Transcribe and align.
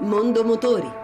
Mondo 0.00 0.42
Motori 0.42 1.03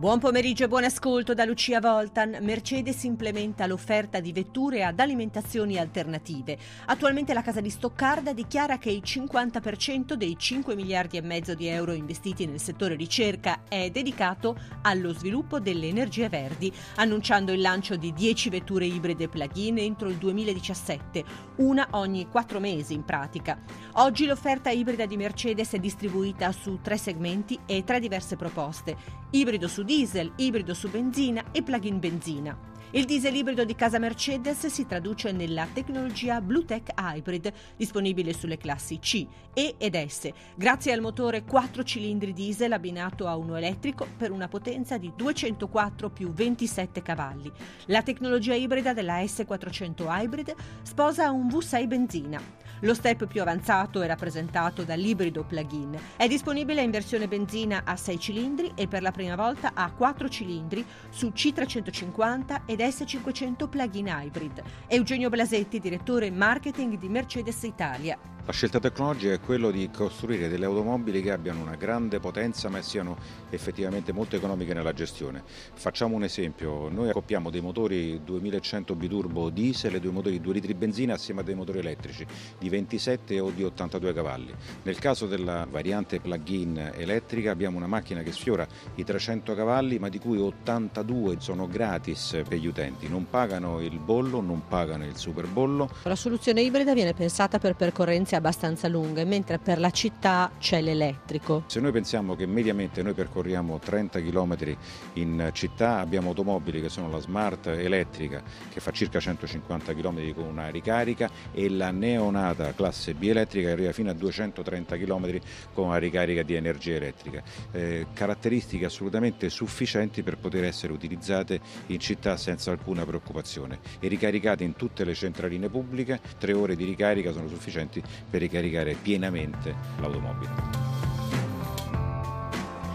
Buon 0.00 0.18
pomeriggio 0.18 0.64
e 0.64 0.68
buon 0.68 0.84
ascolto 0.84 1.34
da 1.34 1.44
Lucia 1.44 1.78
Voltan. 1.78 2.38
Mercedes 2.40 3.02
implementa 3.02 3.66
l'offerta 3.66 4.18
di 4.18 4.32
vetture 4.32 4.82
ad 4.82 4.98
alimentazioni 4.98 5.76
alternative. 5.76 6.56
Attualmente 6.86 7.34
la 7.34 7.42
casa 7.42 7.60
di 7.60 7.68
Stoccarda 7.68 8.32
dichiara 8.32 8.78
che 8.78 8.90
il 8.90 9.02
50% 9.04 10.14
dei 10.14 10.38
5 10.38 10.74
miliardi 10.74 11.18
e 11.18 11.20
mezzo 11.20 11.52
di 11.52 11.66
euro 11.66 11.92
investiti 11.92 12.46
nel 12.46 12.60
settore 12.60 12.94
ricerca 12.94 13.64
è 13.68 13.90
dedicato 13.90 14.56
allo 14.80 15.12
sviluppo 15.12 15.60
delle 15.60 15.88
energie 15.88 16.30
verdi, 16.30 16.72
annunciando 16.94 17.52
il 17.52 17.60
lancio 17.60 17.96
di 17.96 18.14
10 18.14 18.48
vetture 18.48 18.86
ibride 18.86 19.28
plug-in 19.28 19.76
entro 19.80 20.08
il 20.08 20.16
2017, 20.16 21.24
una 21.56 21.88
ogni 21.90 22.26
4 22.26 22.58
mesi 22.58 22.94
in 22.94 23.04
pratica. 23.04 23.60
Oggi 23.96 24.24
l'offerta 24.24 24.70
ibrida 24.70 25.04
di 25.04 25.18
Mercedes 25.18 25.72
è 25.72 25.78
distribuita 25.78 26.52
su 26.52 26.78
tre 26.80 26.96
segmenti 26.96 27.58
e 27.66 27.84
tre 27.84 28.00
diverse 28.00 28.36
proposte. 28.36 29.18
Ibrido 29.32 29.68
su 29.68 29.84
diesel, 29.90 30.30
ibrido 30.36 30.72
su 30.72 30.88
benzina 30.88 31.46
e 31.50 31.64
plug-in 31.64 31.98
benzina. 31.98 32.56
Il 32.92 33.06
diesel 33.06 33.34
ibrido 33.34 33.64
di 33.64 33.74
casa 33.74 33.98
Mercedes 33.98 34.66
si 34.66 34.86
traduce 34.86 35.32
nella 35.32 35.66
tecnologia 35.72 36.40
BlueTech 36.40 36.92
Hybrid, 36.96 37.52
disponibile 37.76 38.32
sulle 38.32 38.56
classi 38.56 39.00
C, 39.00 39.26
E 39.52 39.74
ed 39.78 39.96
S, 39.96 40.30
grazie 40.54 40.92
al 40.92 41.00
motore 41.00 41.42
4 41.42 41.82
cilindri 41.82 42.32
diesel 42.32 42.70
abbinato 42.70 43.26
a 43.26 43.34
uno 43.34 43.56
elettrico 43.56 44.06
per 44.16 44.30
una 44.30 44.46
potenza 44.46 44.96
di 44.96 45.12
204 45.16 46.08
più 46.10 46.32
27 46.32 47.02
cavalli. 47.02 47.50
La 47.86 48.02
tecnologia 48.02 48.54
ibrida 48.54 48.92
della 48.92 49.20
S400 49.20 50.06
Hybrid 50.08 50.54
sposa 50.82 51.32
un 51.32 51.48
V6 51.48 51.86
benzina. 51.88 52.40
Lo 52.80 52.94
step 52.94 53.26
più 53.26 53.42
avanzato 53.42 54.00
è 54.00 54.06
rappresentato 54.06 54.84
dall'ibrido 54.84 55.44
plug-in. 55.44 55.98
È 56.16 56.26
disponibile 56.26 56.80
in 56.80 56.90
versione 56.90 57.28
benzina 57.28 57.82
a 57.84 57.94
6 57.94 58.18
cilindri 58.18 58.72
e 58.74 58.88
per 58.88 59.02
la 59.02 59.10
prima 59.10 59.36
volta 59.36 59.72
a 59.74 59.90
4 59.90 60.28
cilindri 60.30 60.84
su 61.10 61.28
C350 61.28 62.62
ed 62.64 62.80
S500 62.80 63.68
plug-in 63.68 64.06
hybrid. 64.06 64.62
Eugenio 64.86 65.28
Blasetti, 65.28 65.78
direttore 65.78 66.30
marketing 66.30 66.96
di 66.96 67.08
Mercedes 67.10 67.62
Italia. 67.64 68.18
La 68.50 68.56
scelta 68.56 68.80
tecnologica 68.80 69.32
è 69.32 69.38
quella 69.38 69.70
di 69.70 69.88
costruire 69.94 70.48
delle 70.48 70.64
automobili 70.64 71.22
che 71.22 71.30
abbiano 71.30 71.60
una 71.60 71.76
grande 71.76 72.18
potenza 72.18 72.68
ma 72.68 72.82
siano 72.82 73.16
effettivamente 73.48 74.10
molto 74.10 74.34
economiche 74.34 74.74
nella 74.74 74.92
gestione. 74.92 75.44
Facciamo 75.46 76.16
un 76.16 76.24
esempio, 76.24 76.88
noi 76.88 77.10
accoppiamo 77.10 77.48
dei 77.48 77.60
motori 77.60 78.20
2100 78.24 78.96
biturbo 78.96 79.50
diesel 79.50 79.94
e 79.94 80.00
due 80.00 80.10
motori 80.10 80.40
2 80.40 80.52
litri 80.52 80.74
benzina 80.74 81.14
assieme 81.14 81.42
a 81.42 81.44
dei 81.44 81.54
motori 81.54 81.78
elettrici 81.78 82.26
di 82.58 82.68
27 82.68 83.38
o 83.38 83.50
di 83.50 83.62
82 83.62 84.12
cavalli. 84.12 84.52
Nel 84.82 84.98
caso 84.98 85.28
della 85.28 85.64
variante 85.70 86.18
plug-in 86.18 86.90
elettrica 86.96 87.52
abbiamo 87.52 87.76
una 87.76 87.86
macchina 87.86 88.22
che 88.22 88.32
sfiora 88.32 88.66
i 88.96 89.04
300 89.04 89.54
cavalli 89.54 90.00
ma 90.00 90.08
di 90.08 90.18
cui 90.18 90.38
82 90.38 91.36
sono 91.38 91.68
gratis 91.68 92.42
per 92.48 92.58
gli 92.58 92.66
utenti, 92.66 93.08
non 93.08 93.30
pagano 93.30 93.80
il 93.80 94.00
bollo, 94.00 94.40
non 94.40 94.66
pagano 94.66 95.04
il 95.06 95.16
super 95.16 95.46
bollo. 95.46 95.88
La 96.02 96.16
soluzione 96.16 96.62
ibrida 96.62 96.94
viene 96.94 97.14
pensata 97.14 97.60
per 97.60 97.76
percorrenze 97.76 98.38
abbastanza 98.40 98.88
lunghe, 98.88 99.24
mentre 99.24 99.58
per 99.58 99.78
la 99.78 99.90
città 99.90 100.50
c'è 100.58 100.80
l'elettrico. 100.80 101.64
Se 101.66 101.78
noi 101.78 101.92
pensiamo 101.92 102.34
che 102.34 102.46
mediamente 102.46 103.02
noi 103.02 103.12
percorriamo 103.12 103.78
30 103.78 104.20
km 104.20 104.76
in 105.14 105.50
città, 105.52 105.98
abbiamo 105.98 106.30
automobili 106.30 106.80
che 106.80 106.88
sono 106.88 107.08
la 107.10 107.20
Smart 107.20 107.66
elettrica 107.66 108.42
che 108.70 108.80
fa 108.80 108.90
circa 108.90 109.20
150 109.20 109.94
km 109.94 110.34
con 110.34 110.44
una 110.44 110.68
ricarica 110.68 111.30
e 111.52 111.68
la 111.68 111.90
neonata 111.90 112.72
classe 112.74 113.14
B 113.14 113.24
elettrica 113.24 113.68
che 113.68 113.72
arriva 113.72 113.92
fino 113.92 114.10
a 114.10 114.14
230 114.14 114.96
km 114.96 115.38
con 115.72 115.86
una 115.86 115.98
ricarica 115.98 116.42
di 116.42 116.54
energia 116.54 116.94
elettrica. 116.94 117.42
Eh, 117.72 118.06
caratteristiche 118.12 118.86
assolutamente 118.86 119.50
sufficienti 119.50 120.22
per 120.22 120.38
poter 120.38 120.64
essere 120.64 120.92
utilizzate 120.92 121.60
in 121.86 121.98
città 121.98 122.36
senza 122.36 122.70
alcuna 122.70 123.04
preoccupazione 123.04 123.78
e 124.00 124.08
ricaricate 124.08 124.64
in 124.64 124.74
tutte 124.74 125.04
le 125.04 125.14
centraline 125.14 125.68
pubbliche, 125.68 126.20
tre 126.38 126.54
ore 126.54 126.76
di 126.76 126.84
ricarica 126.84 127.32
sono 127.32 127.48
sufficienti 127.48 128.02
per 128.30 128.40
ricaricare 128.40 128.94
pienamente 128.94 129.74
l'automobile. 129.98 130.89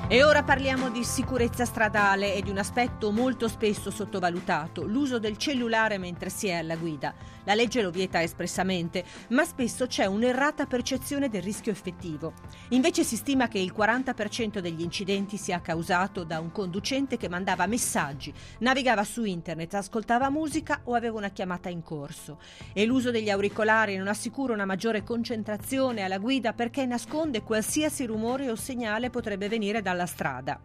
E 0.08 0.24
ora 0.24 0.44
parliamo 0.44 0.92
di 0.92 1.04
sicurezza 1.04 1.66
stradale 1.66 2.36
e 2.36 2.44
di 2.44 2.52
un 2.52 2.60
aspetto 2.60 3.12
molto 3.12 3.48
spesso 3.48 3.90
sottovalutato, 3.90 4.86
l'uso 4.86 5.18
del 5.18 5.36
cellulare 5.36 5.98
mentre 5.98 6.30
si 6.30 6.46
è 6.46 6.54
alla 6.54 6.76
guida. 6.76 7.16
La 7.46 7.56
legge 7.56 7.82
lo 7.82 7.90
vieta 7.90 8.22
espressamente, 8.22 9.04
ma 9.30 9.46
spesso 9.46 9.88
c'è 9.88 10.06
un'errata 10.06 10.68
percezione 10.68 11.28
del 11.28 11.42
rischio 11.42 11.72
effettivo. 11.72 12.34
Invece 12.70 13.04
si 13.04 13.16
stima 13.16 13.48
che 13.48 13.58
il 13.58 13.74
40% 13.76 14.60
degli 14.60 14.82
incidenti 14.82 15.38
sia 15.38 15.62
causato 15.62 16.24
da 16.24 16.40
un 16.40 16.52
conducente 16.52 17.18
che 17.18 17.30
mandava 17.30 17.66
messaggi, 17.66 18.32
navigava 18.60 19.04
su 19.04 19.24
internet, 19.24 19.74
ascoltava 19.74 20.30
musica 20.30 20.82
o 20.84 20.94
aveva 20.94 21.18
una 21.18 21.30
chiamata 21.30 21.70
in 21.70 21.82
corso. 21.82 22.40
E 22.74 22.86
l'uso 22.86 23.10
degli 23.10 23.32
auricolari 23.32 23.96
non 23.96 24.08
assicura 24.08 24.54
una 24.54 24.66
maggiore 24.66 25.04
concentrazione 25.04 26.04
alla 26.04 26.20
guida 26.20 26.54
perché 26.54 26.86
nasconde 26.86 27.42
qualsiasi 27.42 28.06
rumore 28.06 28.52
o 28.52 28.56
segnale 28.56 29.10
potrebbe 29.10 29.48
venire 29.48 29.82
dalla 29.96 30.04
alla 30.04 30.06
strada. 30.06 30.60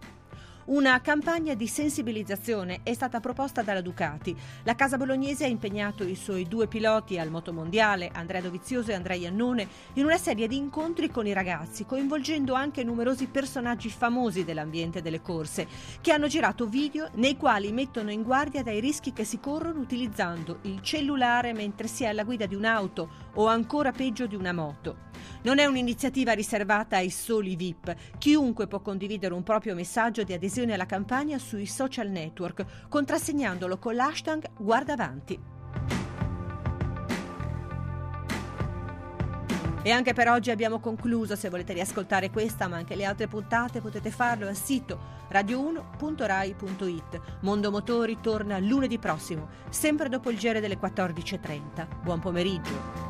Una 0.70 1.00
campagna 1.00 1.54
di 1.54 1.66
sensibilizzazione 1.66 2.80
è 2.84 2.92
stata 2.94 3.18
proposta 3.18 3.62
dalla 3.62 3.80
Ducati. 3.80 4.36
La 4.62 4.76
casa 4.76 4.96
bolognese 4.96 5.44
ha 5.44 5.48
impegnato 5.48 6.04
i 6.04 6.14
suoi 6.14 6.46
due 6.46 6.68
piloti 6.68 7.18
al 7.18 7.28
motomondiale, 7.28 8.10
Andrea 8.12 8.40
Dovizioso 8.40 8.92
e 8.92 8.94
Andrea 8.94 9.16
Iannone, 9.16 9.66
in 9.94 10.04
una 10.04 10.18
serie 10.18 10.46
di 10.46 10.56
incontri 10.56 11.10
con 11.10 11.26
i 11.26 11.32
ragazzi, 11.32 11.86
coinvolgendo 11.86 12.54
anche 12.54 12.84
numerosi 12.84 13.26
personaggi 13.26 13.88
famosi 13.88 14.44
dell'ambiente 14.44 15.02
delle 15.02 15.20
corse, 15.20 15.66
che 16.00 16.12
hanno 16.12 16.28
girato 16.28 16.66
video 16.66 17.08
nei 17.14 17.36
quali 17.36 17.72
mettono 17.72 18.12
in 18.12 18.22
guardia 18.22 18.62
dai 18.62 18.78
rischi 18.78 19.12
che 19.12 19.24
si 19.24 19.40
corrono 19.40 19.80
utilizzando 19.80 20.58
il 20.62 20.80
cellulare 20.82 21.52
mentre 21.52 21.88
si 21.88 22.04
è 22.04 22.08
alla 22.08 22.22
guida 22.22 22.46
di 22.46 22.54
un'auto 22.54 23.28
o 23.34 23.46
ancora 23.46 23.92
peggio 23.92 24.26
di 24.26 24.34
una 24.34 24.52
moto. 24.52 25.08
Non 25.42 25.58
è 25.58 25.66
un'iniziativa 25.66 26.32
riservata 26.32 26.96
ai 26.96 27.10
soli 27.10 27.56
VIP. 27.56 27.94
Chiunque 28.18 28.66
può 28.66 28.80
condividere 28.80 29.34
un 29.34 29.42
proprio 29.42 29.74
messaggio 29.74 30.22
di 30.22 30.32
adesione 30.32 30.74
alla 30.74 30.86
campagna 30.86 31.38
sui 31.38 31.66
social 31.66 32.08
network, 32.08 32.88
contrassegnandolo 32.88 33.78
con 33.78 33.94
l'hashtag 33.94 34.50
Guardavanti. 34.58 35.58
E 39.82 39.90
anche 39.90 40.12
per 40.12 40.28
oggi 40.28 40.50
abbiamo 40.50 40.78
concluso. 40.78 41.36
Se 41.36 41.48
volete 41.48 41.72
riascoltare 41.72 42.30
questa 42.30 42.68
ma 42.68 42.76
anche 42.76 42.94
le 42.94 43.04
altre 43.04 43.28
puntate 43.28 43.80
potete 43.80 44.10
farlo 44.10 44.46
al 44.46 44.56
sito 44.56 45.18
radio1.rai.it. 45.30 47.20
Mondo 47.40 47.70
Motori 47.70 48.18
torna 48.20 48.58
lunedì 48.58 48.98
prossimo, 48.98 49.48
sempre 49.70 50.08
dopo 50.08 50.30
il 50.30 50.38
giro 50.38 50.60
delle 50.60 50.78
14.30. 50.78 52.02
Buon 52.02 52.20
pomeriggio. 52.20 53.09